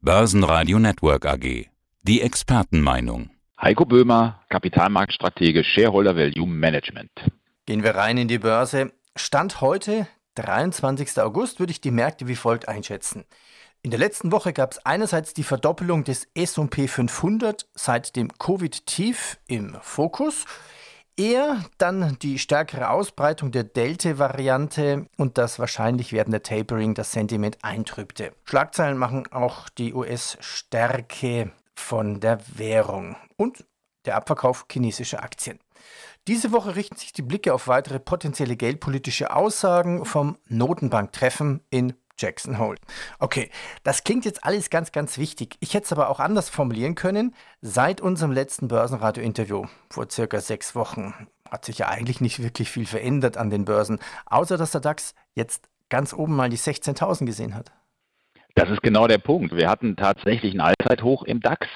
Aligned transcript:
Börsenradio 0.00 0.78
Network 0.78 1.26
AG. 1.26 1.66
Die 2.02 2.20
Expertenmeinung. 2.22 3.30
Heiko 3.60 3.84
Böhmer, 3.84 4.40
Kapitalmarktstratege, 4.48 5.64
Shareholder 5.64 6.14
Value 6.14 6.46
Management. 6.46 7.10
Gehen 7.66 7.82
wir 7.82 7.96
rein 7.96 8.16
in 8.16 8.28
die 8.28 8.38
Börse. 8.38 8.92
Stand 9.16 9.60
heute, 9.60 10.06
23. 10.36 11.20
August, 11.20 11.58
würde 11.58 11.72
ich 11.72 11.80
die 11.80 11.90
Märkte 11.90 12.28
wie 12.28 12.36
folgt 12.36 12.68
einschätzen. 12.68 13.24
In 13.82 13.90
der 13.90 13.98
letzten 13.98 14.30
Woche 14.30 14.52
gab 14.52 14.70
es 14.70 14.86
einerseits 14.86 15.34
die 15.34 15.42
Verdoppelung 15.42 16.04
des 16.04 16.28
S&P 16.32 16.86
500 16.86 17.66
seit 17.74 18.14
dem 18.14 18.28
Covid-Tief 18.38 19.38
im 19.48 19.78
Fokus. 19.82 20.44
Eher 21.18 21.64
dann 21.78 22.16
die 22.22 22.38
stärkere 22.38 22.90
Ausbreitung 22.90 23.50
der 23.50 23.64
Delta-Variante 23.64 25.06
und 25.16 25.36
das 25.36 25.58
wahrscheinlich 25.58 26.12
werdende 26.12 26.42
Tapering 26.42 26.94
das 26.94 27.10
Sentiment 27.10 27.58
eintrübte. 27.62 28.32
Schlagzeilen 28.44 28.96
machen 28.96 29.26
auch 29.32 29.68
die 29.68 29.94
US-Stärke 29.94 31.50
von 31.74 32.20
der 32.20 32.38
Währung 32.56 33.16
und 33.36 33.66
der 34.04 34.14
Abverkauf 34.14 34.66
chinesischer 34.70 35.20
Aktien. 35.20 35.58
Diese 36.28 36.52
Woche 36.52 36.76
richten 36.76 36.96
sich 36.96 37.12
die 37.12 37.22
Blicke 37.22 37.52
auf 37.52 37.66
weitere 37.66 37.98
potenzielle 37.98 38.54
geldpolitische 38.54 39.34
Aussagen 39.34 40.04
vom 40.04 40.38
Notenbanktreffen 40.46 41.64
in 41.70 41.94
Jackson 42.18 42.58
Hole. 42.58 42.78
Okay, 43.18 43.50
das 43.84 44.04
klingt 44.04 44.24
jetzt 44.24 44.44
alles 44.44 44.70
ganz, 44.70 44.92
ganz 44.92 45.18
wichtig. 45.18 45.56
Ich 45.60 45.74
hätte 45.74 45.84
es 45.84 45.92
aber 45.92 46.08
auch 46.10 46.20
anders 46.20 46.48
formulieren 46.48 46.94
können. 46.94 47.34
Seit 47.62 48.00
unserem 48.00 48.32
letzten 48.32 48.68
Börsenradio-Interview 48.68 49.66
vor 49.90 50.10
circa 50.10 50.40
sechs 50.40 50.74
Wochen 50.74 51.14
hat 51.50 51.64
sich 51.64 51.78
ja 51.78 51.88
eigentlich 51.88 52.20
nicht 52.20 52.42
wirklich 52.42 52.70
viel 52.70 52.86
verändert 52.86 53.36
an 53.36 53.50
den 53.50 53.64
Börsen, 53.64 53.98
außer 54.26 54.56
dass 54.56 54.72
der 54.72 54.80
DAX 54.80 55.14
jetzt 55.34 55.68
ganz 55.88 56.12
oben 56.12 56.36
mal 56.36 56.50
die 56.50 56.58
16.000 56.58 57.24
gesehen 57.24 57.54
hat. 57.54 57.72
Das 58.58 58.70
ist 58.70 58.82
genau 58.82 59.06
der 59.06 59.18
Punkt. 59.18 59.54
Wir 59.54 59.70
hatten 59.70 59.94
tatsächlich 59.94 60.52
ein 60.52 60.60
Allzeithoch 60.60 61.22
im 61.22 61.38
DAX, 61.38 61.68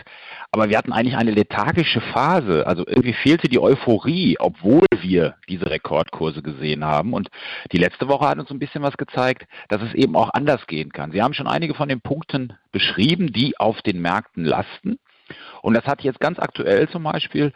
aber 0.51 0.69
wir 0.69 0.77
hatten 0.77 0.93
eigentlich 0.93 1.17
eine 1.17 1.31
lethargische 1.31 2.01
Phase. 2.01 2.67
Also 2.67 2.85
irgendwie 2.85 3.13
fehlte 3.13 3.47
die 3.47 3.61
Euphorie, 3.61 4.37
obwohl 4.41 4.87
wir 5.01 5.37
diese 5.49 5.71
Rekordkurse 5.71 6.43
gesehen 6.43 6.85
haben. 6.85 7.13
Und 7.13 7.29
die 7.71 7.79
letzte 7.79 8.09
Woche 8.09 8.27
hat 8.27 8.41
uns 8.41 8.51
ein 8.51 8.59
bisschen 8.59 8.83
was 8.83 8.97
gezeigt, 8.97 9.47
dass 9.69 9.81
es 9.81 9.95
eben 9.95 10.17
auch 10.17 10.31
anders 10.33 10.67
gehen 10.67 10.91
kann. 10.91 11.13
Sie 11.13 11.23
haben 11.23 11.35
schon 11.35 11.47
einige 11.47 11.75
von 11.75 11.89
den 11.89 12.01
Punkten 12.01 12.55
beschrieben, 12.73 13.33
die 13.33 13.57
auf 13.61 13.81
den 13.83 14.03
Märkten 14.03 14.45
lasten. 14.45 14.99
Und 15.63 15.75
das 15.75 15.85
hat 15.85 16.03
jetzt 16.03 16.21
ganz 16.21 16.39
aktuell 16.39 16.89
zum 16.89 17.05
Beispiel 17.05 17.53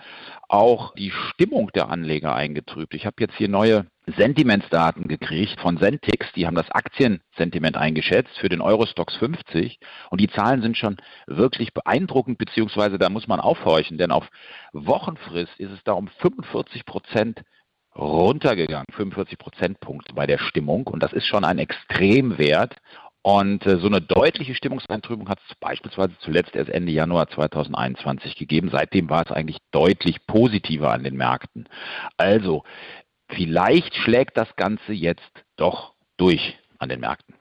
auch 0.48 0.94
die 0.94 1.10
Stimmung 1.10 1.70
der 1.74 1.88
Anleger 1.88 2.34
eingetrübt. 2.34 2.94
Ich 2.94 3.06
habe 3.06 3.16
jetzt 3.20 3.36
hier 3.36 3.48
neue 3.48 3.86
Sentimentsdaten 4.06 5.08
gekriegt 5.08 5.60
von 5.60 5.78
Sentix, 5.78 6.32
die 6.34 6.46
haben 6.46 6.54
das 6.54 6.70
Aktiensentiment 6.70 7.76
eingeschätzt 7.76 8.38
für 8.38 8.48
den 8.48 8.60
Eurostox 8.60 9.16
50 9.16 9.80
und 10.10 10.20
die 10.20 10.28
Zahlen 10.28 10.62
sind 10.62 10.76
schon 10.76 10.96
wirklich 11.26 11.74
beeindruckend, 11.74 12.38
beziehungsweise 12.38 12.98
da 12.98 13.08
muss 13.08 13.26
man 13.26 13.40
aufhorchen, 13.40 13.98
denn 13.98 14.12
auf 14.12 14.28
Wochenfrist 14.72 15.58
ist 15.58 15.72
es 15.72 15.82
da 15.82 15.92
um 15.92 16.06
45 16.06 16.84
Prozent 16.84 17.42
runtergegangen, 17.96 18.86
45 18.92 19.38
Prozentpunkte 19.38 20.14
bei 20.14 20.26
der 20.26 20.38
Stimmung. 20.38 20.86
Und 20.86 21.02
das 21.02 21.12
ist 21.12 21.26
schon 21.26 21.44
ein 21.44 21.58
Extremwert 21.58 22.76
und 23.26 23.66
äh, 23.66 23.78
so 23.80 23.88
eine 23.88 24.00
deutliche 24.00 24.54
Stimmungseintrübung 24.54 25.28
hat 25.28 25.40
es 25.48 25.56
beispielsweise 25.56 26.14
zuletzt 26.20 26.54
erst 26.54 26.70
Ende 26.70 26.92
Januar 26.92 27.28
2021 27.28 28.36
gegeben. 28.36 28.68
Seitdem 28.70 29.10
war 29.10 29.26
es 29.26 29.32
eigentlich 29.32 29.58
deutlich 29.72 30.24
positiver 30.28 30.92
an 30.92 31.02
den 31.02 31.16
Märkten. 31.16 31.68
Also, 32.18 32.62
vielleicht 33.28 33.96
schlägt 33.96 34.36
das 34.36 34.54
Ganze 34.54 34.92
jetzt 34.92 35.28
doch 35.56 35.94
durch 36.16 36.56
an 36.78 36.88
den 36.88 37.00
Märkten. 37.00 37.34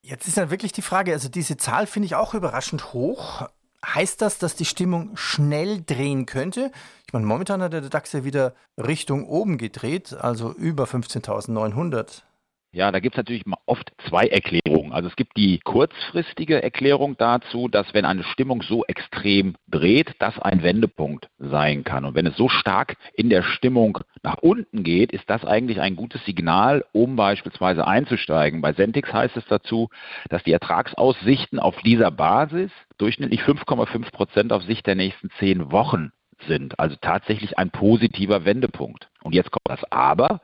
Jetzt 0.00 0.26
ist 0.26 0.38
dann 0.38 0.48
wirklich 0.48 0.72
die 0.72 0.80
Frage, 0.80 1.12
also 1.12 1.28
diese 1.28 1.58
Zahl 1.58 1.86
finde 1.86 2.06
ich 2.06 2.14
auch 2.14 2.32
überraschend 2.32 2.94
hoch. 2.94 3.46
Heißt 3.84 4.22
das, 4.22 4.38
dass 4.38 4.56
die 4.56 4.64
Stimmung 4.64 5.18
schnell 5.18 5.82
drehen 5.84 6.24
könnte? 6.24 6.72
Ich 7.06 7.12
meine, 7.12 7.26
momentan 7.26 7.60
hat 7.60 7.74
der 7.74 7.82
DAX 7.82 8.12
ja 8.12 8.24
wieder 8.24 8.54
Richtung 8.78 9.26
oben 9.26 9.58
gedreht, 9.58 10.14
also 10.14 10.50
über 10.50 10.84
15.900. 10.84 12.22
Ja, 12.70 12.92
da 12.92 13.00
gibt 13.00 13.14
es 13.14 13.16
natürlich 13.16 13.44
oft 13.64 13.92
zwei 14.08 14.26
Erklärungen. 14.26 14.92
Also 14.92 15.08
es 15.08 15.16
gibt 15.16 15.38
die 15.38 15.58
kurzfristige 15.58 16.62
Erklärung 16.62 17.16
dazu, 17.16 17.66
dass 17.66 17.94
wenn 17.94 18.04
eine 18.04 18.24
Stimmung 18.24 18.62
so 18.62 18.84
extrem 18.84 19.54
dreht, 19.68 20.14
das 20.18 20.38
ein 20.38 20.62
Wendepunkt 20.62 21.30
sein 21.38 21.82
kann. 21.82 22.04
Und 22.04 22.14
wenn 22.14 22.26
es 22.26 22.36
so 22.36 22.50
stark 22.50 22.98
in 23.14 23.30
der 23.30 23.42
Stimmung 23.42 23.98
nach 24.22 24.36
unten 24.38 24.84
geht, 24.84 25.12
ist 25.12 25.30
das 25.30 25.46
eigentlich 25.46 25.80
ein 25.80 25.96
gutes 25.96 26.22
Signal, 26.26 26.84
um 26.92 27.16
beispielsweise 27.16 27.86
einzusteigen. 27.86 28.60
Bei 28.60 28.74
Sentix 28.74 29.10
heißt 29.14 29.38
es 29.38 29.46
dazu, 29.46 29.88
dass 30.28 30.44
die 30.44 30.52
Ertragsaussichten 30.52 31.58
auf 31.58 31.80
dieser 31.82 32.10
Basis 32.10 32.70
durchschnittlich 32.98 33.40
5,5 33.40 34.12
Prozent 34.12 34.52
auf 34.52 34.62
Sicht 34.64 34.86
der 34.86 34.94
nächsten 34.94 35.30
zehn 35.38 35.72
Wochen 35.72 36.12
sind. 36.46 36.78
Also 36.78 36.96
tatsächlich 37.00 37.58
ein 37.58 37.70
positiver 37.70 38.44
Wendepunkt. 38.44 39.08
Und 39.22 39.34
jetzt 39.34 39.50
kommt 39.50 39.68
das 39.68 39.90
Aber. 39.90 40.42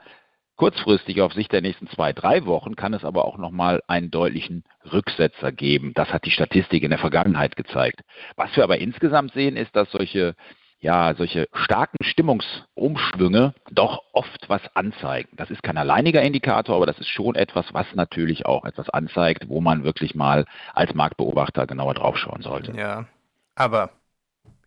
Kurzfristig 0.56 1.20
auf 1.20 1.32
Sicht 1.32 1.52
der 1.52 1.62
nächsten 1.62 1.88
zwei, 1.88 2.12
drei 2.12 2.46
Wochen 2.46 2.76
kann 2.76 2.94
es 2.94 3.04
aber 3.04 3.24
auch 3.24 3.38
nochmal 3.38 3.82
einen 3.88 4.10
deutlichen 4.10 4.64
Rücksetzer 4.92 5.50
geben. 5.50 5.92
Das 5.94 6.12
hat 6.12 6.24
die 6.24 6.30
Statistik 6.30 6.84
in 6.84 6.90
der 6.90 6.98
Vergangenheit 6.98 7.56
gezeigt. 7.56 8.02
Was 8.36 8.54
wir 8.56 8.62
aber 8.62 8.78
insgesamt 8.78 9.32
sehen, 9.32 9.56
ist, 9.56 9.74
dass 9.74 9.90
solche 9.90 10.36
ja, 10.84 11.14
solche 11.16 11.48
starken 11.54 12.04
Stimmungsumschwünge 12.04 13.54
doch 13.70 14.02
oft 14.12 14.50
was 14.50 14.60
anzeigen. 14.76 15.30
Das 15.34 15.50
ist 15.50 15.62
kein 15.62 15.78
alleiniger 15.78 16.20
Indikator, 16.20 16.76
aber 16.76 16.84
das 16.84 16.98
ist 16.98 17.08
schon 17.08 17.36
etwas, 17.36 17.72
was 17.72 17.86
natürlich 17.94 18.44
auch 18.44 18.66
etwas 18.66 18.90
anzeigt, 18.90 19.48
wo 19.48 19.62
man 19.62 19.82
wirklich 19.82 20.14
mal 20.14 20.44
als 20.74 20.92
Marktbeobachter 20.92 21.66
genauer 21.66 21.94
draufschauen 21.94 22.42
sollte. 22.42 22.72
Ja, 22.76 23.06
aber 23.54 23.92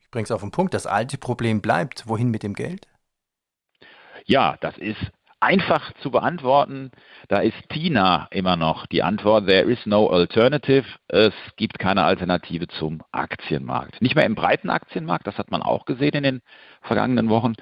ich 0.02 0.10
bringe 0.10 0.24
es 0.24 0.32
auf 0.32 0.42
den 0.42 0.50
Punkt, 0.50 0.74
das 0.74 0.88
alte 0.88 1.20
Problem 1.20 1.62
bleibt. 1.62 2.08
Wohin 2.08 2.32
mit 2.32 2.42
dem 2.42 2.56
Geld? 2.56 2.88
Ja, 4.26 4.58
das 4.60 4.76
ist 4.80 5.12
einfach 5.40 5.94
zu 6.02 6.12
beantworten. 6.12 6.92
Da 7.28 7.40
ist 7.40 7.58
Tina 7.70 8.28
immer 8.32 8.56
noch 8.56 8.88
die 8.88 9.04
Antwort. 9.04 9.48
There 9.48 9.70
is 9.70 9.86
no 9.86 10.08
alternative. 10.08 10.86
Es 11.08 11.34
gibt 11.56 11.80
keine 11.80 12.04
Alternative 12.04 12.68
zum 12.68 13.02
Aktienmarkt. 13.12 14.02
Nicht 14.02 14.16
mehr 14.16 14.26
im 14.26 14.36
breiten 14.36 14.70
Aktienmarkt, 14.70 15.28
das 15.28 15.38
hat 15.38 15.52
man 15.52 15.62
auch 15.62 15.86
gesehen 15.86 16.14
in 16.14 16.24
den 16.24 16.42
vergangenen 16.82 17.30
Wochen. 17.30 17.54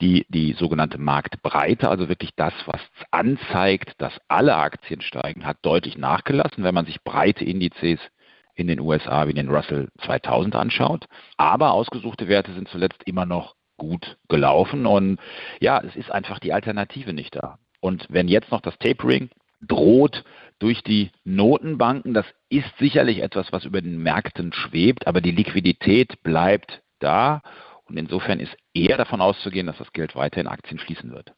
Die, 0.00 0.26
die 0.28 0.54
sogenannte 0.54 0.98
Marktbreite, 0.98 1.88
also 1.88 2.08
wirklich 2.08 2.34
das, 2.36 2.54
was 2.66 2.80
anzeigt, 3.10 3.94
dass 3.98 4.20
alle 4.28 4.56
Aktien 4.56 5.00
steigen, 5.00 5.46
hat 5.46 5.58
deutlich 5.62 5.98
nachgelassen, 5.98 6.64
wenn 6.64 6.74
man 6.74 6.86
sich 6.86 7.02
breite 7.02 7.44
Indizes 7.44 8.00
in 8.54 8.66
den 8.66 8.80
USA 8.80 9.26
wie 9.28 9.34
den 9.34 9.48
Russell 9.48 9.88
2000 10.04 10.56
anschaut. 10.56 11.06
Aber 11.36 11.72
ausgesuchte 11.72 12.28
Werte 12.28 12.52
sind 12.52 12.68
zuletzt 12.68 13.02
immer 13.04 13.24
noch 13.24 13.54
gut 13.80 14.18
gelaufen. 14.28 14.86
Und 14.86 15.18
ja, 15.58 15.80
es 15.80 15.96
ist 15.96 16.12
einfach 16.12 16.38
die 16.38 16.52
Alternative 16.52 17.12
nicht 17.12 17.34
da. 17.34 17.58
Und 17.80 18.06
wenn 18.10 18.28
jetzt 18.28 18.52
noch 18.52 18.60
das 18.60 18.78
Tapering 18.78 19.30
droht 19.62 20.22
durch 20.58 20.82
die 20.82 21.10
Notenbanken, 21.24 22.12
das 22.12 22.26
ist 22.50 22.68
sicherlich 22.78 23.22
etwas, 23.22 23.52
was 23.52 23.64
über 23.64 23.80
den 23.80 23.98
Märkten 23.98 24.52
schwebt, 24.52 25.06
aber 25.06 25.22
die 25.22 25.30
Liquidität 25.32 26.22
bleibt 26.22 26.82
da. 26.98 27.40
Und 27.84 27.96
insofern 27.96 28.38
ist 28.38 28.54
eher 28.74 28.98
davon 28.98 29.22
auszugehen, 29.22 29.66
dass 29.66 29.78
das 29.78 29.92
Geld 29.92 30.14
weiter 30.14 30.40
in 30.40 30.46
Aktien 30.46 30.78
fließen 30.78 31.10
wird. 31.10 31.32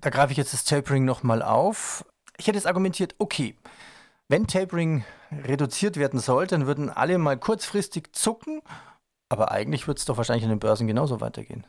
Da 0.00 0.10
greife 0.10 0.30
ich 0.30 0.38
jetzt 0.38 0.52
das 0.52 0.64
Tapering 0.64 1.04
nochmal 1.04 1.42
auf. 1.42 2.04
Ich 2.38 2.46
hätte 2.46 2.56
jetzt 2.56 2.66
argumentiert, 2.66 3.16
okay, 3.18 3.56
wenn 4.28 4.46
Tapering 4.46 5.04
reduziert 5.44 5.96
werden 5.96 6.20
soll, 6.20 6.46
dann 6.46 6.66
würden 6.66 6.88
alle 6.88 7.18
mal 7.18 7.36
kurzfristig 7.36 8.12
zucken 8.12 8.62
aber 9.28 9.50
eigentlich 9.50 9.88
wird 9.88 9.98
es 9.98 10.04
doch 10.04 10.16
wahrscheinlich 10.16 10.44
an 10.44 10.50
den 10.50 10.60
Börsen 10.60 10.86
genauso 10.86 11.20
weitergehen. 11.20 11.66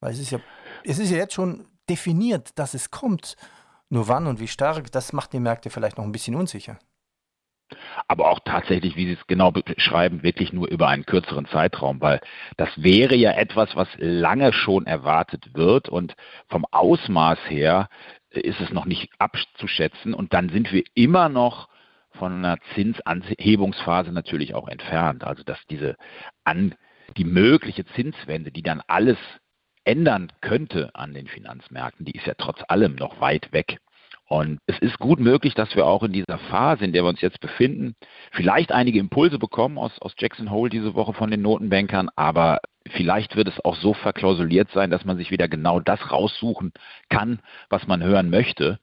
Weil 0.00 0.12
es 0.12 0.18
ist 0.18 0.30
ja, 0.30 0.40
es 0.84 0.98
ist 0.98 1.10
ja 1.10 1.16
jetzt 1.16 1.34
schon 1.34 1.66
definiert, 1.88 2.58
dass 2.58 2.74
es 2.74 2.90
kommt. 2.90 3.36
Nur 3.88 4.08
wann 4.08 4.26
und 4.26 4.40
wie 4.40 4.48
stark, 4.48 4.90
das 4.92 5.12
macht 5.12 5.32
die 5.32 5.40
Märkte 5.40 5.70
vielleicht 5.70 5.98
noch 5.98 6.04
ein 6.04 6.12
bisschen 6.12 6.34
unsicher. 6.34 6.78
Aber 8.08 8.30
auch 8.30 8.40
tatsächlich, 8.44 8.96
wie 8.96 9.06
Sie 9.06 9.12
es 9.12 9.26
genau 9.26 9.50
beschreiben, 9.50 10.22
wirklich 10.22 10.52
nur 10.52 10.68
über 10.68 10.88
einen 10.88 11.06
kürzeren 11.06 11.46
Zeitraum, 11.46 12.00
weil 12.00 12.20
das 12.56 12.68
wäre 12.76 13.14
ja 13.14 13.32
etwas, 13.32 13.74
was 13.74 13.88
lange 13.96 14.52
schon 14.52 14.86
erwartet 14.86 15.54
wird 15.54 15.88
und 15.88 16.14
vom 16.48 16.66
Ausmaß 16.70 17.38
her 17.48 17.88
ist 18.30 18.60
es 18.60 18.70
noch 18.70 18.84
nicht 18.84 19.10
abzuschätzen 19.18 20.12
und 20.12 20.34
dann 20.34 20.50
sind 20.50 20.72
wir 20.72 20.84
immer 20.94 21.28
noch 21.28 21.68
von 22.18 22.32
einer 22.32 22.58
Zinsanhebungsphase 22.74 24.12
natürlich 24.12 24.54
auch 24.54 24.68
entfernt. 24.68 25.24
Also 25.24 25.42
dass 25.42 25.58
diese 25.70 25.96
an 26.44 26.74
die 27.16 27.24
mögliche 27.24 27.84
Zinswende, 27.84 28.50
die 28.50 28.62
dann 28.62 28.82
alles 28.86 29.18
ändern 29.84 30.32
könnte 30.40 30.90
an 30.94 31.14
den 31.14 31.26
Finanzmärkten, 31.26 32.06
die 32.06 32.16
ist 32.16 32.26
ja 32.26 32.34
trotz 32.36 32.60
allem 32.68 32.94
noch 32.96 33.20
weit 33.20 33.52
weg. 33.52 33.78
Und 34.26 34.58
es 34.66 34.78
ist 34.78 34.98
gut 34.98 35.20
möglich, 35.20 35.54
dass 35.54 35.76
wir 35.76 35.84
auch 35.86 36.02
in 36.02 36.12
dieser 36.12 36.38
Phase, 36.38 36.84
in 36.84 36.92
der 36.92 37.04
wir 37.04 37.10
uns 37.10 37.20
jetzt 37.20 37.40
befinden, 37.40 37.94
vielleicht 38.32 38.72
einige 38.72 38.98
Impulse 38.98 39.38
bekommen 39.38 39.76
aus, 39.76 39.98
aus 40.00 40.14
Jackson 40.16 40.50
Hole 40.50 40.70
diese 40.70 40.94
Woche 40.94 41.12
von 41.12 41.30
den 41.30 41.42
Notenbankern, 41.42 42.08
aber 42.16 42.60
vielleicht 42.88 43.36
wird 43.36 43.48
es 43.48 43.62
auch 43.64 43.76
so 43.76 43.92
verklausuliert 43.92 44.70
sein, 44.72 44.90
dass 44.90 45.04
man 45.04 45.18
sich 45.18 45.30
wieder 45.30 45.46
genau 45.46 45.78
das 45.78 46.10
raussuchen 46.10 46.72
kann, 47.10 47.40
was 47.68 47.86
man 47.86 48.02
hören 48.02 48.30
möchte. 48.30 48.78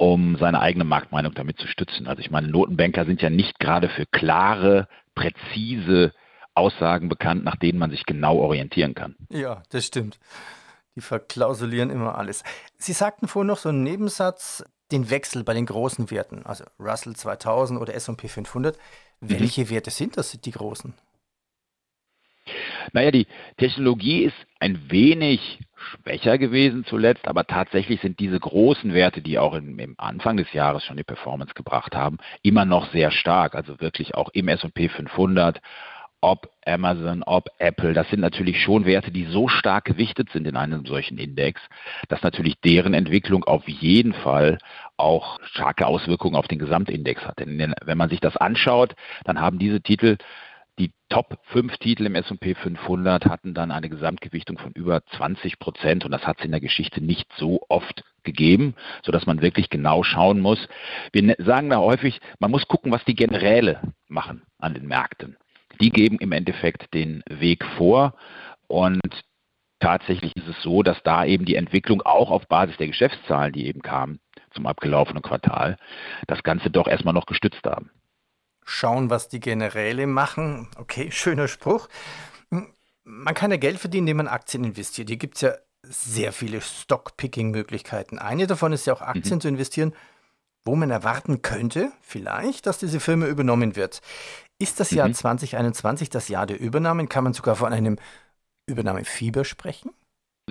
Um 0.00 0.38
seine 0.40 0.60
eigene 0.60 0.84
Marktmeinung 0.84 1.34
damit 1.34 1.58
zu 1.58 1.66
stützen. 1.66 2.06
Also 2.06 2.20
ich 2.20 2.30
meine, 2.30 2.48
Notenbanker 2.48 3.04
sind 3.04 3.20
ja 3.20 3.28
nicht 3.28 3.58
gerade 3.58 3.90
für 3.90 4.06
klare, 4.06 4.88
präzise 5.14 6.14
Aussagen 6.54 7.10
bekannt, 7.10 7.44
nach 7.44 7.56
denen 7.56 7.78
man 7.78 7.90
sich 7.90 8.06
genau 8.06 8.38
orientieren 8.38 8.94
kann. 8.94 9.14
Ja, 9.28 9.62
das 9.68 9.84
stimmt. 9.84 10.18
Die 10.96 11.02
verklausulieren 11.02 11.90
immer 11.90 12.16
alles. 12.16 12.44
Sie 12.78 12.94
sagten 12.94 13.28
vorhin 13.28 13.48
noch 13.48 13.58
so 13.58 13.68
einen 13.68 13.82
Nebensatz, 13.82 14.64
den 14.90 15.10
Wechsel 15.10 15.44
bei 15.44 15.52
den 15.52 15.66
großen 15.66 16.10
Werten, 16.10 16.46
also 16.46 16.64
Russell 16.78 17.14
2000 17.14 17.78
oder 17.78 17.94
S&P 17.94 18.26
500. 18.26 18.78
Welche 19.20 19.66
mhm. 19.66 19.70
Werte 19.70 19.90
sind 19.90 20.16
das, 20.16 20.32
die 20.32 20.50
großen? 20.50 20.94
Naja, 22.94 23.10
die 23.10 23.26
Technologie 23.58 24.24
ist 24.24 24.46
ein 24.60 24.90
wenig 24.90 25.60
schwächer 25.80 26.38
gewesen 26.38 26.84
zuletzt, 26.84 27.26
aber 27.26 27.46
tatsächlich 27.46 28.00
sind 28.00 28.20
diese 28.20 28.38
großen 28.38 28.92
Werte, 28.92 29.22
die 29.22 29.38
auch 29.38 29.54
im, 29.54 29.78
im 29.78 29.94
Anfang 29.98 30.36
des 30.36 30.52
Jahres 30.52 30.84
schon 30.84 30.96
die 30.96 31.04
Performance 31.04 31.54
gebracht 31.54 31.94
haben, 31.96 32.18
immer 32.42 32.64
noch 32.64 32.90
sehr 32.92 33.10
stark. 33.10 33.54
Also 33.54 33.80
wirklich 33.80 34.14
auch 34.14 34.28
im 34.32 34.48
S&P 34.48 34.88
500 34.88 35.60
ob 36.22 36.50
Amazon, 36.66 37.22
ob 37.22 37.48
Apple, 37.58 37.94
das 37.94 38.08
sind 38.10 38.20
natürlich 38.20 38.62
schon 38.62 38.84
Werte, 38.84 39.10
die 39.10 39.24
so 39.24 39.48
stark 39.48 39.86
gewichtet 39.86 40.30
sind 40.30 40.46
in 40.46 40.56
einem 40.56 40.84
solchen 40.84 41.16
Index, 41.16 41.60
dass 42.08 42.22
natürlich 42.22 42.60
deren 42.60 42.92
Entwicklung 42.92 43.44
auf 43.44 43.66
jeden 43.66 44.12
Fall 44.12 44.58
auch 44.98 45.38
starke 45.42 45.86
Auswirkungen 45.86 46.36
auf 46.36 46.46
den 46.46 46.58
Gesamtindex 46.58 47.22
hat. 47.22 47.38
Denn 47.38 47.74
wenn 47.82 47.98
man 47.98 48.10
sich 48.10 48.20
das 48.20 48.36
anschaut, 48.36 48.94
dann 49.24 49.40
haben 49.40 49.58
diese 49.58 49.80
Titel 49.80 50.18
die 50.80 50.92
Top 51.10 51.38
5 51.52 51.76
Titel 51.76 52.06
im 52.06 52.14
S&P 52.14 52.54
500 52.54 53.26
hatten 53.26 53.52
dann 53.52 53.70
eine 53.70 53.90
Gesamtgewichtung 53.90 54.56
von 54.56 54.72
über 54.72 55.04
20 55.16 55.58
Prozent 55.58 56.06
und 56.06 56.10
das 56.10 56.26
hat 56.26 56.38
es 56.38 56.46
in 56.46 56.52
der 56.52 56.60
Geschichte 56.60 57.04
nicht 57.04 57.30
so 57.36 57.60
oft 57.68 58.02
gegeben, 58.22 58.74
sodass 59.02 59.26
man 59.26 59.42
wirklich 59.42 59.68
genau 59.68 60.02
schauen 60.02 60.40
muss. 60.40 60.68
Wir 61.12 61.22
ne-, 61.22 61.36
sagen 61.38 61.68
da 61.68 61.78
häufig, 61.78 62.20
man 62.38 62.50
muss 62.50 62.66
gucken, 62.66 62.90
was 62.92 63.04
die 63.04 63.14
Generäle 63.14 63.92
machen 64.08 64.42
an 64.58 64.72
den 64.72 64.86
Märkten. 64.86 65.36
Die 65.82 65.90
geben 65.90 66.16
im 66.18 66.32
Endeffekt 66.32 66.94
den 66.94 67.22
Weg 67.28 67.62
vor 67.76 68.14
und 68.66 69.00
tatsächlich 69.80 70.34
ist 70.34 70.48
es 70.48 70.62
so, 70.62 70.82
dass 70.82 71.02
da 71.02 71.26
eben 71.26 71.44
die 71.44 71.56
Entwicklung 71.56 72.00
auch 72.02 72.30
auf 72.30 72.48
Basis 72.48 72.78
der 72.78 72.86
Geschäftszahlen, 72.86 73.52
die 73.52 73.66
eben 73.66 73.82
kamen 73.82 74.18
zum 74.52 74.66
abgelaufenen 74.66 75.22
Quartal, 75.22 75.76
das 76.26 76.42
Ganze 76.42 76.70
doch 76.70 76.88
erstmal 76.88 77.14
noch 77.14 77.26
gestützt 77.26 77.64
haben 77.66 77.90
schauen, 78.70 79.10
was 79.10 79.28
die 79.28 79.40
Generäle 79.40 80.06
machen. 80.06 80.68
Okay, 80.76 81.10
schöner 81.12 81.48
Spruch. 81.48 81.88
Man 83.04 83.34
kann 83.34 83.50
ja 83.50 83.56
Geld 83.56 83.78
verdienen, 83.78 84.06
indem 84.06 84.18
man 84.18 84.28
Aktien 84.28 84.64
investiert. 84.64 85.08
Hier 85.08 85.16
gibt 85.16 85.36
es 85.36 85.40
ja 85.42 85.54
sehr 85.82 86.32
viele 86.32 86.60
Stock-Picking-Möglichkeiten. 86.60 88.18
Eine 88.18 88.46
davon 88.46 88.72
ist 88.72 88.86
ja 88.86 88.92
auch 88.92 89.00
Aktien 89.00 89.36
mhm. 89.36 89.40
zu 89.40 89.48
investieren, 89.48 89.94
wo 90.64 90.76
man 90.76 90.90
erwarten 90.90 91.42
könnte, 91.42 91.90
vielleicht, 92.02 92.66
dass 92.66 92.78
diese 92.78 93.00
Firma 93.00 93.26
übernommen 93.26 93.76
wird. 93.76 94.00
Ist 94.58 94.78
das 94.78 94.90
Jahr 94.90 95.10
2021 95.10 96.08
mhm. 96.08 96.12
das 96.12 96.28
Jahr 96.28 96.46
der 96.46 96.60
Übernahmen? 96.60 97.08
Kann 97.08 97.24
man 97.24 97.32
sogar 97.32 97.56
von 97.56 97.72
einem 97.72 97.96
Übernahmefieber 98.66 99.44
sprechen? 99.44 99.90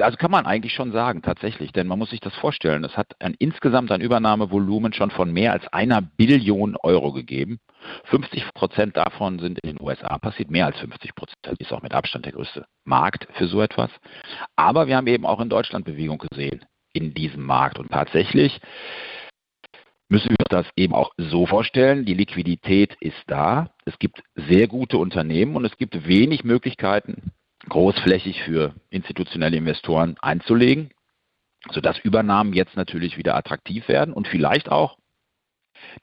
Also 0.01 0.17
kann 0.17 0.31
man 0.31 0.45
eigentlich 0.45 0.73
schon 0.73 0.91
sagen, 0.91 1.21
tatsächlich, 1.21 1.71
denn 1.71 1.87
man 1.87 1.99
muss 1.99 2.09
sich 2.09 2.19
das 2.19 2.35
vorstellen. 2.35 2.83
Es 2.83 2.97
hat 2.97 3.13
ein, 3.19 3.35
insgesamt 3.37 3.91
ein 3.91 4.01
Übernahmevolumen 4.01 4.93
schon 4.93 5.11
von 5.11 5.31
mehr 5.31 5.53
als 5.53 5.67
einer 5.73 6.01
Billion 6.01 6.75
Euro 6.77 7.11
gegeben. 7.11 7.59
50 8.05 8.53
Prozent 8.53 8.97
davon 8.97 9.39
sind 9.39 9.59
in 9.59 9.77
den 9.77 9.81
USA 9.81 10.17
passiert, 10.17 10.51
mehr 10.51 10.65
als 10.65 10.77
50 10.79 11.15
Prozent 11.15 11.59
ist 11.59 11.71
auch 11.71 11.81
mit 11.81 11.93
Abstand 11.93 12.25
der 12.25 12.33
größte 12.33 12.65
Markt 12.83 13.27
für 13.33 13.47
so 13.47 13.61
etwas. 13.61 13.89
Aber 14.55 14.87
wir 14.87 14.97
haben 14.97 15.07
eben 15.07 15.25
auch 15.25 15.39
in 15.39 15.49
Deutschland 15.49 15.85
Bewegung 15.85 16.17
gesehen 16.17 16.65
in 16.93 17.13
diesem 17.13 17.43
Markt 17.43 17.79
und 17.79 17.89
tatsächlich 17.89 18.59
müssen 20.09 20.31
wir 20.31 20.45
das 20.49 20.65
eben 20.75 20.93
auch 20.93 21.11
so 21.17 21.45
vorstellen, 21.45 22.03
die 22.03 22.15
Liquidität 22.15 22.95
ist 22.99 23.23
da, 23.27 23.69
es 23.85 23.97
gibt 23.99 24.23
sehr 24.35 24.67
gute 24.67 24.97
Unternehmen 24.97 25.55
und 25.55 25.65
es 25.65 25.77
gibt 25.77 26.07
wenig 26.07 26.43
Möglichkeiten, 26.43 27.31
großflächig 27.69 28.43
für 28.43 28.73
institutionelle 28.89 29.57
Investoren 29.57 30.17
einzulegen, 30.19 30.91
sodass 31.71 31.99
Übernahmen 31.99 32.53
jetzt 32.53 32.75
natürlich 32.75 33.17
wieder 33.17 33.35
attraktiv 33.35 33.87
werden 33.87 34.13
und 34.13 34.27
vielleicht 34.27 34.69
auch 34.69 34.97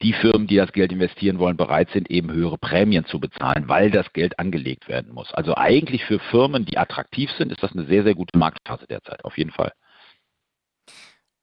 die 0.02 0.12
Firmen, 0.12 0.46
die 0.46 0.56
das 0.56 0.72
Geld 0.72 0.92
investieren 0.92 1.38
wollen, 1.38 1.56
bereit 1.56 1.90
sind, 1.92 2.10
eben 2.10 2.32
höhere 2.32 2.58
Prämien 2.58 3.04
zu 3.06 3.20
bezahlen, 3.20 3.68
weil 3.68 3.90
das 3.90 4.12
Geld 4.12 4.38
angelegt 4.38 4.88
werden 4.88 5.12
muss. 5.12 5.32
Also 5.32 5.54
eigentlich 5.54 6.04
für 6.04 6.18
Firmen, 6.18 6.64
die 6.64 6.78
attraktiv 6.78 7.30
sind, 7.32 7.52
ist 7.52 7.62
das 7.62 7.72
eine 7.72 7.86
sehr, 7.86 8.02
sehr 8.02 8.14
gute 8.14 8.38
Marktphase 8.38 8.86
derzeit, 8.86 9.24
auf 9.24 9.36
jeden 9.36 9.50
Fall. 9.50 9.72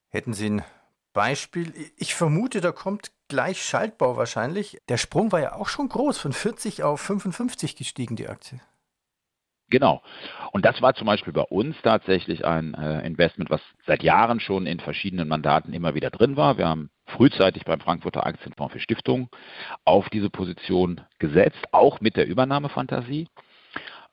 Hätten 0.10 0.34
Sie 0.34 0.50
ein 0.50 0.64
Beispiel? 1.14 1.74
Ich 1.98 2.16
vermute, 2.16 2.62
da 2.62 2.72
kommt 2.72 3.12
gleich 3.28 3.64
Schaltbau 3.64 4.18
wahrscheinlich. 4.18 4.80
Der 4.90 4.98
Sprung 4.98 5.32
war 5.32 5.42
ja 5.42 5.54
auch 5.54 5.68
schon 5.68 5.90
groß, 5.90 6.18
von 6.18 6.34
40 6.34 6.84
auf 6.84 7.02
55 7.02 7.76
gestiegen, 7.76 8.16
die 8.16 8.28
Aktie. 8.28 8.60
Genau. 9.74 10.04
Und 10.52 10.66
das 10.66 10.84
war 10.84 10.94
zum 10.94 11.08
Beispiel 11.08 11.34
bei 11.34 11.42
uns 11.42 11.76
tatsächlich 11.82 12.46
ein 12.46 12.76
äh, 12.76 13.04
Investment, 13.08 13.50
was 13.50 13.60
seit 13.88 14.04
Jahren 14.04 14.40
schon 14.40 14.68
in 14.68 14.80
verschiedenen 14.80 15.28
Mandaten 15.28 15.74
immer 15.74 15.96
wieder 15.96 16.12
drin 16.12 16.38
war. 16.38 16.60
Wir 16.60 16.68
haben 16.68 16.92
frühzeitig 17.08 17.66
beim 17.66 17.80
Frankfurter 17.80 18.24
Aktienfonds 18.24 18.72
für 18.72 18.80
Stiftungen 18.80 19.30
auf 19.84 20.12
diese 20.12 20.30
Position 20.30 21.02
gesetzt, 21.18 21.58
auch 21.72 22.02
mit 22.02 22.18
der 22.18 22.28
Übernahmefantasie. 22.28 23.30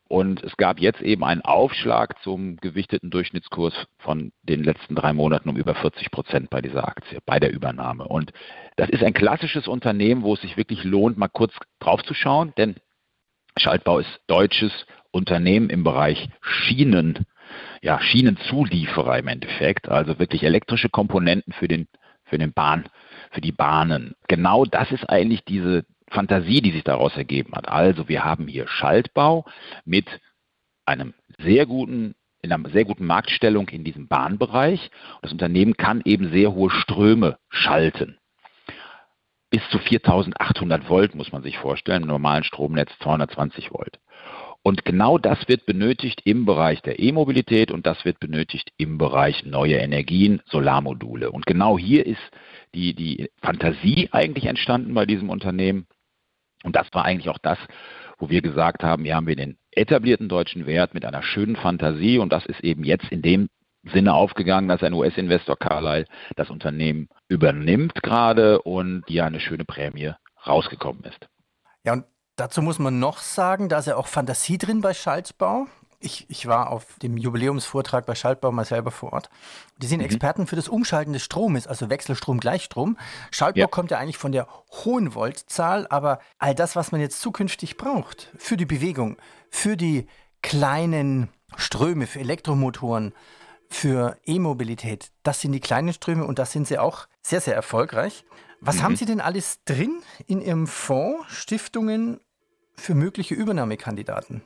Und 0.09 0.43
es 0.43 0.57
gab 0.57 0.81
jetzt 0.81 1.03
eben 1.03 1.25
einen 1.25 1.43
Aufschlag 1.43 2.19
zum 2.23 2.57
gewichteten 2.57 3.11
Durchschnittskurs 3.11 3.75
von 3.99 4.33
den 4.43 4.65
letzten 4.65 4.95
drei 4.95 5.13
Monaten 5.13 5.51
um 5.51 5.59
über 5.59 5.75
40 5.75 6.11
Prozent 6.11 6.49
bei 6.49 6.63
dieser 6.63 6.89
Aktie, 6.89 7.19
bei 7.27 7.39
der 7.39 7.53
Übernahme. 7.53 8.09
Und 8.09 8.33
das 8.77 8.89
ist 8.89 9.05
ein 9.05 9.13
klassisches 9.13 9.69
Unternehmen, 9.69 10.23
wo 10.23 10.33
es 10.33 10.41
sich 10.41 10.57
wirklich 10.57 10.85
lohnt, 10.85 11.19
mal 11.19 11.29
kurz 11.29 11.53
drauf 11.81 12.03
zu 12.03 12.15
schauen, 12.15 12.55
denn 12.57 12.77
Schaltbau 13.57 13.99
ist 13.99 14.21
deutsches 14.27 14.73
Unternehmen 15.13 15.71
im 15.71 15.85
Bereich 15.85 16.29
Schienen, 16.41 17.27
ja, 17.83 18.01
Schienenzulieferer 18.01 19.19
im 19.19 19.29
Endeffekt, 19.29 19.89
also 19.89 20.19
wirklich 20.19 20.45
elektrische 20.45 20.89
Komponenten 20.89 21.53
für 21.53 21.69
den, 21.69 21.89
für 22.25 22.39
den 22.39 22.53
Bahn, 22.53 22.89
für 23.31 23.41
die 23.41 23.53
Bahnen. 23.53 24.15
Genau 24.29 24.65
das 24.65 24.93
ist 24.93 25.09
eigentlich 25.09 25.45
diese 25.45 25.85
Fantasie, 26.11 26.61
die 26.61 26.73
sich 26.73 26.85
daraus 26.85 27.17
ergeben 27.17 27.53
hat. 27.55 27.69
Also 27.69 28.09
wir 28.09 28.25
haben 28.25 28.47
hier 28.47 28.67
Schaltbau 28.69 29.45
mit 29.85 30.07
einem 30.85 31.15
sehr 31.39 31.67
guten 31.67 32.15
in 32.43 32.51
einer 32.51 32.71
sehr 32.71 32.87
guten 32.87 33.05
Marktstellung 33.05 33.69
in 33.69 33.85
diesem 33.85 34.09
Bahnbereich. 34.09 34.91
Das 35.21 35.31
Unternehmen 35.31 35.77
kann 35.77 36.01
eben 36.07 36.31
sehr 36.31 36.55
hohe 36.55 36.71
Ströme 36.71 37.37
schalten 37.51 38.19
bis 39.51 39.69
zu 39.71 39.79
4800 39.79 40.89
Volt 40.89 41.15
muss 41.15 41.33
man 41.33 41.43
sich 41.43 41.59
vorstellen, 41.59 42.03
im 42.03 42.09
normalen 42.09 42.45
Stromnetz 42.45 42.91
220 43.01 43.73
Volt. 43.73 43.99
Und 44.63 44.85
genau 44.85 45.17
das 45.17 45.49
wird 45.49 45.65
benötigt 45.65 46.21
im 46.25 46.45
Bereich 46.45 46.83
der 46.83 46.99
E-Mobilität 46.99 47.71
und 47.71 47.87
das 47.87 48.05
wird 48.05 48.21
benötigt 48.21 48.73
im 48.77 48.99
Bereich 48.99 49.45
neue 49.47 49.77
Energien, 49.77 50.43
Solarmodule. 50.47 51.31
Und 51.31 51.47
genau 51.47 51.79
hier 51.79 52.05
ist 52.05 52.21
die, 52.75 52.95
die 52.95 53.31
Fantasie 53.41 54.11
eigentlich 54.13 54.45
entstanden 54.45 54.93
bei 54.93 55.07
diesem 55.07 55.31
Unternehmen. 55.31 55.87
Und 56.63 56.77
das 56.77 56.89
war 56.93 57.07
eigentlich 57.07 57.31
auch 57.31 57.39
das, 57.39 57.59
wo 58.19 58.29
wir 58.29 58.43
gesagt 58.43 58.83
haben, 58.85 59.05
hier 59.05 59.17
haben 59.17 59.27
wir 59.27 59.37
den 59.37 59.57
etablierten 59.71 60.29
deutschen 60.29 60.67
Wert 60.67 60.93
mit 60.93 61.07
einer 61.07 61.23
schönen 61.23 61.57
Fantasie 61.57 62.19
und 62.19 62.31
das 62.31 62.45
ist 62.45 62.61
eben 62.61 62.85
jetzt 62.85 63.11
in 63.11 63.23
dem 63.23 63.49
Sinne 63.85 64.13
aufgegangen, 64.13 64.69
dass 64.69 64.83
ein 64.83 64.93
US-Investor 64.93 65.57
Carlyle 65.57 66.05
das 66.37 66.51
Unternehmen 66.51 67.09
übernimmt 67.29 67.95
gerade 68.03 68.61
und 68.61 69.05
ja 69.09 69.25
eine 69.25 69.41
schöne 69.41 69.65
Prämie 69.65 70.13
rausgekommen 70.47 71.05
ist. 71.05 71.29
Ja, 71.85 71.95
und 71.95 72.05
dazu 72.41 72.63
muss 72.63 72.79
man 72.79 72.99
noch 72.99 73.19
sagen, 73.19 73.69
da 73.69 73.79
ist 73.79 73.87
ja 73.87 73.97
auch 73.97 74.07
Fantasie 74.07 74.59
drin 74.59 74.81
bei 74.81 74.95
Schaltbau. 74.95 75.67
Ich, 76.03 76.25
ich 76.31 76.47
war 76.47 76.71
auf 76.71 76.87
dem 77.03 77.19
Jubiläumsvortrag 77.19 78.07
bei 78.07 78.15
Schaltbau 78.15 78.51
mal 78.51 78.65
selber 78.65 78.91
vor 78.91 79.13
Ort. 79.13 79.29
Die 79.77 79.87
sind 79.87 79.99
mhm. 79.99 80.07
Experten 80.07 80.47
für 80.47 80.57
das 80.57 80.69
Umschalten 80.69 81.13
des 81.13 81.23
Stromes, 81.23 81.67
also 81.67 81.91
Wechselstrom, 81.91 82.41
Gleichstrom. 82.41 82.97
Schaltbau 83.31 83.61
ja. 83.61 83.67
kommt 83.67 83.91
ja 83.91 83.99
eigentlich 83.99 84.17
von 84.17 84.33
der 84.33 84.49
hohen 84.85 85.15
Voltzahl, 85.15 85.87
aber 85.91 86.21
all 86.39 86.55
das, 86.55 86.75
was 86.75 86.91
man 86.91 87.03
jetzt 87.03 87.21
zukünftig 87.21 87.77
braucht, 87.77 88.33
für 88.39 88.57
die 88.57 88.65
Bewegung, 88.65 89.19
für 89.51 89.77
die 89.77 90.07
kleinen 90.41 91.29
Ströme, 91.57 92.07
für 92.07 92.21
Elektromotoren, 92.21 93.13
für 93.69 94.17
E-Mobilität. 94.25 95.11
Das 95.23 95.43
sind 95.43 95.53
die 95.53 95.61
kleinen 95.61 95.93
Ströme 95.93 96.25
und 96.25 96.39
da 96.39 96.47
sind 96.47 96.67
sie 96.67 96.79
auch 96.79 97.07
sehr, 97.21 97.43
sehr 97.43 97.55
erfolgreich. 97.55 98.25
Was 98.61 98.77
mhm. 98.77 98.83
haben 98.83 98.97
Sie 98.97 99.07
denn 99.07 99.21
alles 99.21 99.65
drin 99.65 100.03
in 100.27 100.41
Ihrem 100.41 100.67
Fonds, 100.67 101.27
Stiftungen 101.29 102.21
für 102.81 102.95
mögliche 102.95 103.35
Übernahmekandidaten? 103.35 104.43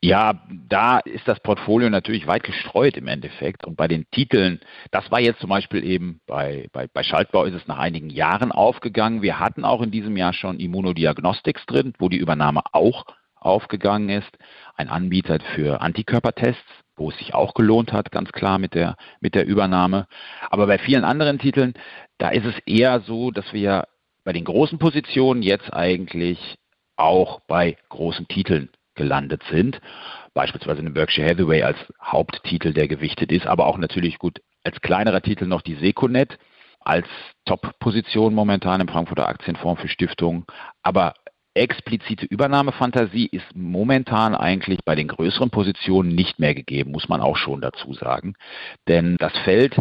Ja, 0.00 0.34
da 0.68 0.98
ist 0.98 1.26
das 1.26 1.40
Portfolio 1.40 1.88
natürlich 1.88 2.26
weit 2.26 2.42
gestreut 2.42 2.98
im 2.98 3.06
Endeffekt. 3.06 3.64
Und 3.64 3.76
bei 3.76 3.88
den 3.88 4.04
Titeln, 4.10 4.60
das 4.90 5.10
war 5.10 5.18
jetzt 5.18 5.40
zum 5.40 5.48
Beispiel 5.48 5.82
eben 5.82 6.20
bei, 6.26 6.68
bei, 6.72 6.88
bei 6.92 7.02
Schaltbau 7.02 7.44
ist 7.44 7.54
es 7.54 7.66
nach 7.66 7.78
einigen 7.78 8.10
Jahren 8.10 8.52
aufgegangen. 8.52 9.22
Wir 9.22 9.38
hatten 9.40 9.64
auch 9.64 9.80
in 9.80 9.90
diesem 9.90 10.16
Jahr 10.18 10.34
schon 10.34 10.60
Immunodiagnostics 10.60 11.64
drin, 11.64 11.94
wo 11.98 12.10
die 12.10 12.18
Übernahme 12.18 12.60
auch 12.72 13.06
aufgegangen 13.34 14.10
ist. 14.10 14.30
Ein 14.76 14.90
Anbieter 14.90 15.38
für 15.54 15.80
Antikörpertests 15.80 16.84
wo 16.96 17.10
es 17.10 17.18
sich 17.18 17.34
auch 17.34 17.54
gelohnt 17.54 17.92
hat, 17.92 18.12
ganz 18.12 18.30
klar 18.32 18.58
mit 18.58 18.74
der, 18.74 18.96
mit 19.20 19.34
der 19.34 19.46
Übernahme. 19.46 20.06
Aber 20.50 20.66
bei 20.66 20.78
vielen 20.78 21.04
anderen 21.04 21.38
Titeln, 21.38 21.74
Da 22.18 22.28
ist 22.28 22.44
es 22.44 22.54
eher 22.66 23.00
so, 23.00 23.32
dass 23.32 23.52
wir 23.52 23.88
bei 24.24 24.32
den 24.32 24.44
großen 24.44 24.78
Positionen 24.78 25.42
jetzt 25.42 25.72
eigentlich 25.72 26.38
auch 26.96 27.40
bei 27.46 27.76
großen 27.88 28.28
Titeln 28.28 28.70
gelandet 28.94 29.42
sind. 29.50 29.80
Beispielsweise 30.34 30.80
eine 30.80 30.90
Berkshire 30.90 31.28
Hathaway 31.28 31.62
als 31.62 31.78
Haupttitel, 32.02 32.72
der 32.72 32.88
gewichtet 32.88 33.32
ist, 33.32 33.46
aber 33.46 33.66
auch 33.66 33.78
natürlich 33.78 34.18
gut 34.18 34.40
als 34.64 34.80
kleinerer 34.80 35.20
Titel 35.20 35.46
noch 35.46 35.62
die 35.62 35.74
Seconet 35.74 36.38
als 36.80 37.06
Top-Position 37.46 38.34
momentan 38.34 38.80
im 38.80 38.88
Frankfurter 38.88 39.28
Aktienfonds 39.28 39.80
für 39.80 39.88
Stiftungen. 39.88 40.44
Aber 40.82 41.14
explizite 41.54 42.26
Übernahmefantasie 42.26 43.26
ist 43.26 43.46
momentan 43.54 44.34
eigentlich 44.34 44.80
bei 44.84 44.94
den 44.94 45.08
größeren 45.08 45.50
Positionen 45.50 46.14
nicht 46.14 46.38
mehr 46.38 46.54
gegeben, 46.54 46.90
muss 46.90 47.08
man 47.08 47.20
auch 47.20 47.36
schon 47.36 47.60
dazu 47.60 47.94
sagen. 47.94 48.34
Denn 48.88 49.16
das 49.18 49.32
Feld 49.44 49.76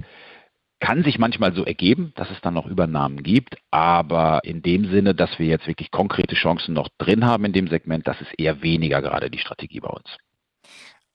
kann 0.83 1.01
sich 1.05 1.17
manchmal 1.17 1.53
so 1.53 1.63
ergeben, 1.63 2.11
dass 2.17 2.29
es 2.29 2.41
dann 2.41 2.55
noch 2.55 2.65
Übernahmen 2.65 3.23
gibt, 3.23 3.55
aber 3.71 4.41
in 4.43 4.61
dem 4.61 4.91
Sinne, 4.91 5.15
dass 5.15 5.39
wir 5.39 5.45
jetzt 5.45 5.65
wirklich 5.65 5.91
konkrete 5.91 6.35
Chancen 6.35 6.73
noch 6.73 6.89
drin 6.97 7.25
haben 7.25 7.45
in 7.45 7.53
dem 7.53 7.69
Segment, 7.69 8.05
das 8.05 8.19
ist 8.19 8.37
eher 8.37 8.61
weniger 8.61 9.01
gerade 9.01 9.29
die 9.29 9.37
Strategie 9.37 9.79
bei 9.79 9.87
uns. 9.87 10.17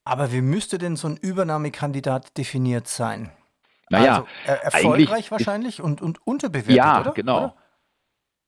Aber 0.05 0.33
wie 0.33 0.41
müsste 0.41 0.79
denn 0.79 0.97
so 0.97 1.07
ein 1.09 1.19
Übernahmekandidat 1.19 2.39
definiert 2.39 2.89
sein? 2.89 3.31
Naja, 3.91 4.25
also, 4.47 4.63
erfolgreich 4.63 5.31
wahrscheinlich 5.31 5.83
und, 5.83 6.01
und 6.01 6.27
unterbewertet, 6.27 6.75
ja, 6.75 7.01
oder? 7.03 7.13
genau. 7.13 7.39
Oder? 7.39 7.55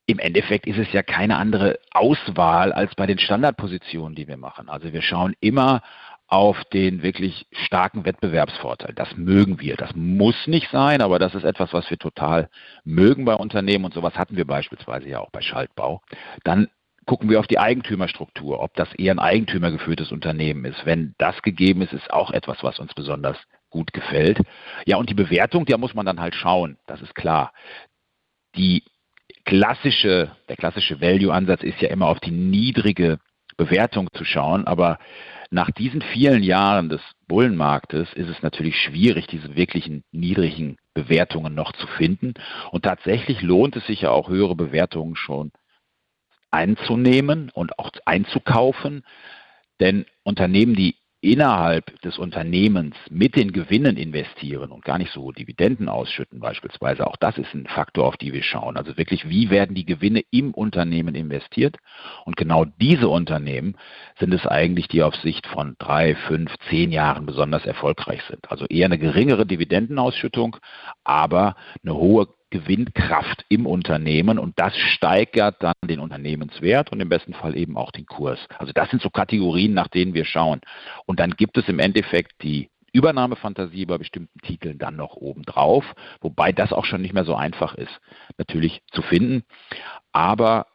Im 0.07 0.17
Endeffekt 0.17 0.65
ist 0.65 0.79
es 0.79 0.91
ja 0.91 1.03
keine 1.03 1.37
andere 1.37 1.77
Auswahl 1.91 2.73
als 2.73 2.95
bei 2.95 3.05
den 3.05 3.19
Standardpositionen, 3.19 4.15
die 4.15 4.27
wir 4.27 4.37
machen. 4.37 4.69
Also 4.69 4.91
wir 4.91 5.03
schauen 5.03 5.35
immer 5.39 5.83
auf 6.31 6.63
den 6.71 7.03
wirklich 7.03 7.45
starken 7.51 8.05
Wettbewerbsvorteil. 8.05 8.93
Das 8.95 9.17
mögen 9.17 9.59
wir. 9.59 9.75
Das 9.75 9.93
muss 9.95 10.47
nicht 10.47 10.69
sein, 10.71 11.01
aber 11.01 11.19
das 11.19 11.35
ist 11.35 11.43
etwas, 11.43 11.73
was 11.73 11.89
wir 11.89 11.97
total 11.97 12.49
mögen 12.85 13.25
bei 13.25 13.35
Unternehmen 13.35 13.83
und 13.83 13.93
sowas 13.93 14.15
hatten 14.15 14.37
wir 14.37 14.45
beispielsweise 14.45 15.09
ja 15.09 15.19
auch 15.19 15.29
bei 15.29 15.41
Schaltbau. 15.41 16.01
Dann 16.45 16.69
gucken 17.05 17.29
wir 17.29 17.37
auf 17.37 17.47
die 17.47 17.59
Eigentümerstruktur, 17.59 18.61
ob 18.61 18.73
das 18.75 18.93
eher 18.93 19.13
ein 19.13 19.19
eigentümergeführtes 19.19 20.13
Unternehmen 20.13 20.63
ist. 20.63 20.85
Wenn 20.85 21.15
das 21.17 21.41
gegeben 21.41 21.81
ist, 21.81 21.91
ist 21.91 22.09
auch 22.11 22.31
etwas, 22.31 22.63
was 22.63 22.79
uns 22.79 22.93
besonders 22.93 23.37
gut 23.69 23.91
gefällt. 23.91 24.39
Ja, 24.85 24.95
und 24.95 25.09
die 25.09 25.15
Bewertung, 25.15 25.65
da 25.65 25.77
muss 25.77 25.93
man 25.93 26.05
dann 26.05 26.21
halt 26.21 26.35
schauen, 26.35 26.77
das 26.87 27.01
ist 27.01 27.13
klar. 27.13 27.51
Die 28.55 28.83
klassische, 29.43 30.31
der 30.47 30.55
klassische 30.55 31.01
Value-Ansatz 31.01 31.63
ist 31.63 31.81
ja 31.81 31.89
immer 31.89 32.07
auf 32.07 32.21
die 32.21 32.31
niedrige 32.31 33.19
Bewertung 33.57 34.09
zu 34.13 34.25
schauen, 34.25 34.65
aber 34.67 34.99
nach 35.49 35.69
diesen 35.71 36.01
vielen 36.01 36.43
Jahren 36.43 36.87
des 36.87 37.01
Bullenmarktes 37.27 38.13
ist 38.13 38.29
es 38.29 38.41
natürlich 38.41 38.79
schwierig, 38.79 39.27
diese 39.27 39.55
wirklichen 39.55 40.03
niedrigen 40.11 40.77
Bewertungen 40.93 41.53
noch 41.53 41.73
zu 41.73 41.87
finden. 41.87 42.35
Und 42.71 42.83
tatsächlich 42.83 43.41
lohnt 43.41 43.75
es 43.75 43.85
sich 43.85 44.01
ja 44.01 44.11
auch 44.11 44.29
höhere 44.29 44.55
Bewertungen 44.55 45.17
schon 45.17 45.51
einzunehmen 46.51 47.49
und 47.53 47.77
auch 47.79 47.91
einzukaufen. 48.05 49.03
Denn 49.81 50.05
Unternehmen, 50.23 50.75
die 50.75 50.95
innerhalb 51.21 52.01
des 52.01 52.17
Unternehmens 52.17 52.95
mit 53.09 53.35
den 53.35 53.51
Gewinnen 53.51 53.95
investieren 53.95 54.71
und 54.71 54.83
gar 54.83 54.97
nicht 54.97 55.11
so 55.11 55.31
Dividenden 55.31 55.87
ausschütten 55.87 56.39
beispielsweise. 56.39 57.05
Auch 57.05 57.15
das 57.15 57.37
ist 57.37 57.53
ein 57.53 57.67
Faktor, 57.67 58.07
auf 58.07 58.17
die 58.17 58.33
wir 58.33 58.41
schauen. 58.41 58.75
Also 58.75 58.97
wirklich, 58.97 59.29
wie 59.29 59.51
werden 59.51 59.75
die 59.75 59.85
Gewinne 59.85 60.23
im 60.31 60.51
Unternehmen 60.53 61.13
investiert? 61.13 61.77
Und 62.25 62.37
genau 62.37 62.65
diese 62.65 63.07
Unternehmen 63.07 63.75
sind 64.19 64.33
es 64.33 64.47
eigentlich, 64.47 64.87
die 64.87 65.03
auf 65.03 65.15
Sicht 65.15 65.45
von 65.45 65.75
drei, 65.77 66.15
fünf, 66.15 66.51
zehn 66.69 66.91
Jahren 66.91 67.27
besonders 67.27 67.65
erfolgreich 67.65 68.21
sind. 68.27 68.49
Also 68.49 68.65
eher 68.65 68.85
eine 68.85 68.97
geringere 68.97 69.45
Dividendenausschüttung, 69.45 70.57
aber 71.03 71.55
eine 71.83 71.93
hohe 71.93 72.27
Gewinnkraft 72.51 73.45
im 73.49 73.65
Unternehmen 73.65 74.37
und 74.37 74.59
das 74.59 74.77
steigert 74.77 75.63
dann 75.63 75.73
den 75.83 75.99
Unternehmenswert 75.99 76.91
und 76.91 76.99
im 76.99 77.09
besten 77.09 77.33
Fall 77.33 77.57
eben 77.57 77.77
auch 77.77 77.91
den 77.91 78.05
Kurs. 78.05 78.39
Also 78.59 78.73
das 78.73 78.89
sind 78.89 79.01
so 79.01 79.09
Kategorien, 79.09 79.73
nach 79.73 79.87
denen 79.87 80.13
wir 80.13 80.25
schauen. 80.25 80.61
Und 81.05 81.19
dann 81.19 81.31
gibt 81.31 81.57
es 81.57 81.67
im 81.67 81.79
Endeffekt 81.79 82.43
die 82.43 82.69
Übernahmefantasie 82.93 83.85
bei 83.85 83.97
bestimmten 83.97 84.39
Titeln 84.41 84.77
dann 84.77 84.97
noch 84.97 85.15
obendrauf, 85.15 85.85
wobei 86.19 86.51
das 86.51 86.73
auch 86.73 86.85
schon 86.85 87.01
nicht 87.01 87.13
mehr 87.13 87.23
so 87.23 87.35
einfach 87.35 87.73
ist, 87.75 88.01
natürlich 88.37 88.81
zu 88.91 89.01
finden. 89.01 89.43
Aber 90.11 90.67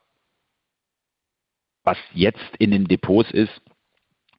was 1.85 1.99
jetzt 2.14 2.56
in 2.59 2.71
den 2.71 2.87
Depots 2.87 3.30
ist, 3.30 3.62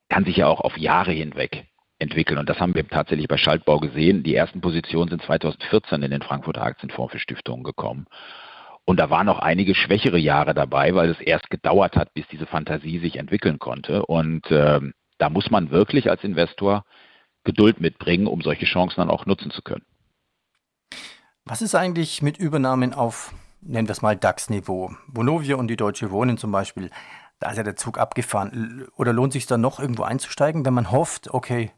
kann 0.10 0.26
sich 0.26 0.38
ja 0.38 0.48
auch 0.48 0.62
auf 0.62 0.78
Jahre 0.78 1.12
hinweg 1.12 1.68
entwickeln. 2.00 2.38
Und 2.38 2.50
das 2.50 2.60
haben 2.60 2.76
wir 2.76 2.88
tatsächlich 2.88 3.28
bei 3.28 3.38
Schaltbau 3.38 3.80
gesehen. 3.80 4.24
Die 4.24 4.36
ersten 4.36 4.62
Positionen 4.62 5.10
sind 5.10 5.22
2014 5.24 6.04
in 6.04 6.12
den 6.12 6.22
Frankfurter 6.22 6.64
Aktienfonds 6.64 7.14
für 7.14 7.20
Stiftungen 7.20 7.64
gekommen. 7.64 8.06
Und 8.86 9.00
da 9.00 9.10
waren 9.10 9.26
noch 9.26 9.40
einige 9.40 9.76
schwächere 9.76 10.18
Jahre 10.18 10.54
dabei, 10.54 10.96
weil 10.96 11.10
es 11.10 11.20
erst 11.20 11.50
gedauert 11.50 11.96
hat, 11.96 12.14
bis 12.14 12.26
diese 12.32 12.46
Fantasie 12.46 13.00
sich 13.00 13.18
entwickeln 13.18 13.60
konnte. 13.60 14.06
Und 14.06 14.50
äh, 14.50 14.80
da 15.18 15.30
muss 15.30 15.50
man 15.50 15.72
wirklich 15.72 16.10
als 16.10 16.24
Investor 16.24 16.86
Geduld 17.44 17.82
mitbringen, 17.82 18.28
um 18.28 18.42
solche 18.42 18.66
Chancen 18.66 18.98
dann 18.98 19.10
auch 19.10 19.26
nutzen 19.26 19.52
zu 19.52 19.62
können. 19.62 19.86
Was 21.46 21.62
ist 21.62 21.76
eigentlich 21.76 22.22
mit 22.22 22.38
Übernahmen 22.38 22.94
auf, 22.94 23.34
nennen 23.62 23.88
wir 23.88 23.94
es 23.94 24.02
mal 24.02 24.16
DAX-Niveau? 24.16 24.92
Vonovia 25.08 25.56
und 25.56 25.68
die 25.68 25.78
Deutsche 25.78 26.12
Wohnen 26.12 26.38
zum 26.38 26.52
Beispiel, 26.52 26.90
da 27.40 27.52
ist 27.52 27.58
ja 27.58 27.64
der 27.64 27.78
Zug 27.78 27.98
abgefahren. 27.98 28.88
Oder 28.96 29.14
lohnt 29.14 29.34
sich 29.34 29.46
dann 29.48 29.62
noch 29.62 29.80
irgendwo 29.80 30.04
einzusteigen, 30.04 30.66
wenn 30.66 30.74
man 30.74 30.92
hofft, 30.92 31.34
okay, 31.34 31.72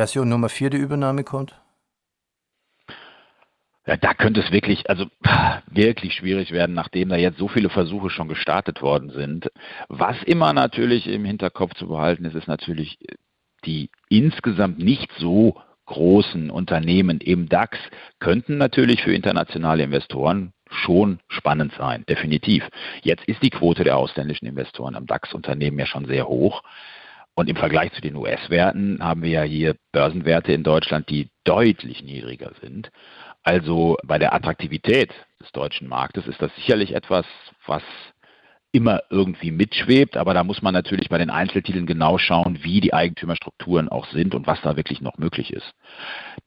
Version 0.00 0.30
Nummer 0.30 0.48
4 0.48 0.70
die 0.70 0.78
Übernahme 0.78 1.24
kommt? 1.24 1.54
Ja, 3.86 3.98
da 3.98 4.14
könnte 4.14 4.40
es 4.40 4.50
wirklich, 4.50 4.88
also 4.88 5.04
wirklich 5.66 6.14
schwierig 6.14 6.52
werden, 6.52 6.74
nachdem 6.74 7.10
da 7.10 7.16
jetzt 7.16 7.36
so 7.36 7.48
viele 7.48 7.68
Versuche 7.68 8.08
schon 8.08 8.26
gestartet 8.26 8.80
worden 8.80 9.10
sind. 9.10 9.50
Was 9.90 10.16
immer 10.22 10.54
natürlich 10.54 11.06
im 11.06 11.26
Hinterkopf 11.26 11.74
zu 11.74 11.88
behalten 11.88 12.24
ist, 12.24 12.34
ist 12.34 12.48
natürlich 12.48 12.98
die 13.66 13.90
insgesamt 14.08 14.78
nicht 14.78 15.10
so 15.18 15.60
großen 15.84 16.48
Unternehmen 16.48 17.20
im 17.20 17.50
DAX 17.50 17.76
könnten 18.20 18.56
natürlich 18.56 19.02
für 19.02 19.12
internationale 19.12 19.82
Investoren 19.82 20.54
schon 20.70 21.20
spannend 21.28 21.74
sein, 21.76 22.06
definitiv. 22.08 22.66
Jetzt 23.02 23.24
ist 23.26 23.42
die 23.42 23.50
Quote 23.50 23.84
der 23.84 23.98
ausländischen 23.98 24.46
Investoren 24.46 24.94
am 24.94 25.06
DAX-Unternehmen 25.06 25.78
ja 25.78 25.84
schon 25.84 26.06
sehr 26.06 26.26
hoch. 26.26 26.62
Und 27.34 27.48
im 27.48 27.56
Vergleich 27.56 27.92
zu 27.92 28.00
den 28.00 28.16
US-Werten 28.16 29.02
haben 29.02 29.22
wir 29.22 29.30
ja 29.30 29.42
hier 29.42 29.76
Börsenwerte 29.92 30.52
in 30.52 30.62
Deutschland, 30.62 31.08
die 31.08 31.30
deutlich 31.44 32.02
niedriger 32.02 32.52
sind. 32.60 32.90
Also 33.42 33.96
bei 34.04 34.18
der 34.18 34.34
Attraktivität 34.34 35.12
des 35.40 35.50
deutschen 35.52 35.88
Marktes 35.88 36.26
ist 36.26 36.42
das 36.42 36.54
sicherlich 36.56 36.94
etwas, 36.94 37.24
was 37.66 37.82
immer 38.72 39.00
irgendwie 39.10 39.50
mitschwebt, 39.50 40.16
aber 40.16 40.34
da 40.34 40.44
muss 40.44 40.62
man 40.62 40.74
natürlich 40.74 41.08
bei 41.08 41.18
den 41.18 41.30
Einzeltiteln 41.30 41.86
genau 41.86 42.18
schauen, 42.18 42.62
wie 42.62 42.80
die 42.80 42.94
Eigentümerstrukturen 42.94 43.88
auch 43.88 44.06
sind 44.08 44.34
und 44.34 44.46
was 44.46 44.60
da 44.62 44.76
wirklich 44.76 45.00
noch 45.00 45.18
möglich 45.18 45.52
ist. 45.52 45.72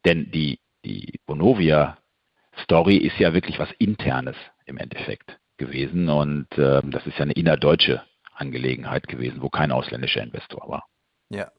Denn 0.04 0.30
die, 0.30 0.58
die 0.84 1.20
Bonovia-Story 1.26 2.96
ist 2.96 3.18
ja 3.18 3.34
wirklich 3.34 3.58
was 3.58 3.70
Internes 3.78 4.36
im 4.64 4.78
Endeffekt 4.78 5.38
gewesen 5.58 6.08
und 6.08 6.46
äh, 6.56 6.80
das 6.84 7.06
ist 7.06 7.18
ja 7.18 7.22
eine 7.22 7.32
innerdeutsche 7.32 8.02
Angelegenheit 8.34 9.08
gewesen, 9.08 9.42
wo 9.42 9.48
kein 9.48 9.72
ausländischer 9.72 10.22
Investor 10.22 10.68
war. 10.68 10.86
Ja. 11.30 11.50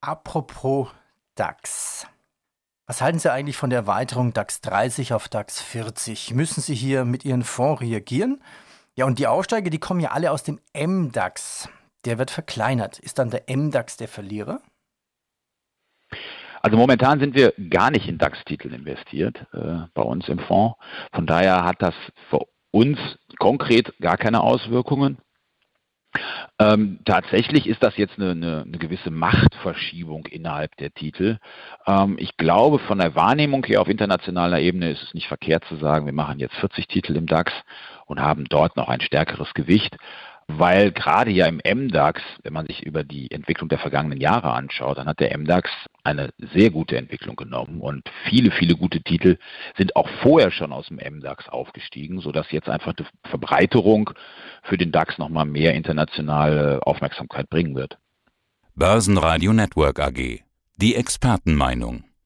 Apropos 0.00 0.88
DAX. 1.34 2.06
Was 2.86 3.00
halten 3.00 3.18
Sie 3.18 3.32
eigentlich 3.32 3.56
von 3.56 3.70
der 3.70 3.80
Erweiterung 3.80 4.32
DAX 4.32 4.60
30 4.62 5.12
auf 5.12 5.28
DAX 5.28 5.62
40? 5.62 6.34
Müssen 6.34 6.60
Sie 6.60 6.74
hier 6.74 7.04
mit 7.04 7.24
Ihren 7.24 7.44
Fonds 7.44 7.80
reagieren? 7.82 8.42
Ja, 8.96 9.04
und 9.04 9.18
die 9.18 9.26
Aufsteiger, 9.26 9.70
die 9.70 9.78
kommen 9.78 10.00
ja 10.00 10.10
alle 10.10 10.32
aus 10.32 10.42
dem 10.42 10.58
MDAX. 10.74 11.68
Der 12.04 12.18
wird 12.18 12.30
verkleinert. 12.30 12.98
Ist 12.98 13.18
dann 13.18 13.30
der 13.30 13.44
MDAX 13.48 13.96
der 13.96 14.08
Verlierer? 14.08 14.60
Also 16.62 16.76
momentan 16.76 17.20
sind 17.20 17.34
wir 17.34 17.54
gar 17.70 17.90
nicht 17.90 18.06
in 18.06 18.18
DAX-Titel 18.18 18.74
investiert 18.74 19.46
äh, 19.52 19.86
bei 19.94 20.02
uns 20.02 20.28
im 20.28 20.38
Fonds. 20.40 20.76
Von 21.12 21.26
daher 21.26 21.64
hat 21.64 21.80
das 21.80 21.94
für 22.28 22.40
uns 22.70 22.98
konkret 23.38 23.96
gar 24.00 24.16
keine 24.16 24.42
Auswirkungen. 24.42 25.18
Ähm, 26.58 26.98
tatsächlich 27.04 27.66
ist 27.66 27.82
das 27.82 27.96
jetzt 27.96 28.18
eine, 28.18 28.32
eine, 28.32 28.62
eine, 28.66 28.78
gewisse 28.78 29.10
Machtverschiebung 29.10 30.26
innerhalb 30.26 30.76
der 30.76 30.92
Titel. 30.92 31.38
Ähm, 31.86 32.16
ich 32.18 32.36
glaube, 32.36 32.78
von 32.80 32.98
der 32.98 33.14
Wahrnehmung 33.14 33.64
her 33.64 33.80
auf 33.80 33.88
internationaler 33.88 34.60
Ebene 34.60 34.90
ist 34.90 35.02
es 35.02 35.14
nicht 35.14 35.28
verkehrt 35.28 35.64
zu 35.66 35.76
sagen, 35.76 36.06
wir 36.06 36.12
machen 36.12 36.38
jetzt 36.38 36.56
40 36.56 36.88
Titel 36.88 37.16
im 37.16 37.26
DAX 37.26 37.52
und 38.06 38.20
haben 38.20 38.44
dort 38.44 38.76
noch 38.76 38.88
ein 38.88 39.00
stärkeres 39.00 39.54
Gewicht 39.54 39.96
weil 40.58 40.90
gerade 40.90 41.30
ja 41.30 41.46
im 41.46 41.60
MDAX, 41.64 42.22
wenn 42.42 42.52
man 42.52 42.66
sich 42.66 42.84
über 42.84 43.04
die 43.04 43.30
Entwicklung 43.30 43.68
der 43.68 43.78
vergangenen 43.78 44.20
Jahre 44.20 44.52
anschaut, 44.52 44.98
dann 44.98 45.06
hat 45.06 45.20
der 45.20 45.36
MDAX 45.36 45.70
eine 46.04 46.30
sehr 46.54 46.70
gute 46.70 46.96
Entwicklung 46.96 47.36
genommen 47.36 47.80
und 47.80 48.10
viele, 48.28 48.50
viele 48.50 48.76
gute 48.76 49.02
Titel 49.02 49.38
sind 49.76 49.96
auch 49.96 50.08
vorher 50.22 50.50
schon 50.50 50.72
aus 50.72 50.88
dem 50.88 50.96
MDAX 50.96 51.48
aufgestiegen, 51.48 52.20
sodass 52.20 52.50
jetzt 52.50 52.68
einfach 52.68 52.92
die 52.94 53.04
Verbreiterung 53.28 54.10
für 54.62 54.78
den 54.78 54.92
DAX 54.92 55.18
nochmal 55.18 55.46
mehr 55.46 55.74
internationale 55.74 56.80
Aufmerksamkeit 56.86 57.48
bringen 57.48 57.74
wird. 57.74 57.98
Börsenradio 58.74 59.52
Network 59.52 60.00
AG. 60.00 60.42
Die 60.76 60.94
Expertenmeinung. 60.94 62.04